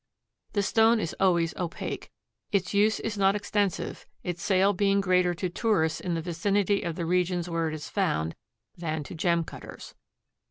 [0.53, 2.09] The stone is always opaque.
[2.51, 6.95] Its use is not extensive, its sale being greater to tourists in the vicinity of
[6.95, 8.33] the regions where it is found
[8.75, 9.93] than to gem cutters.